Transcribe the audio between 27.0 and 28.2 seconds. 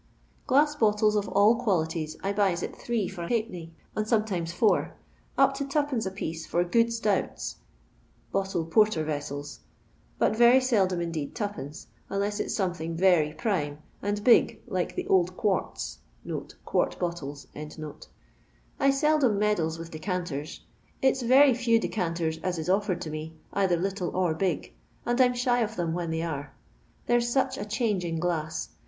There 's such a change in